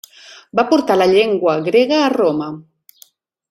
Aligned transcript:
Va 0.59 0.63
portar 0.71 0.95
la 1.01 1.07
llengua 1.11 1.55
grega 1.69 2.03
a 2.07 2.11
Roma. 2.19 2.49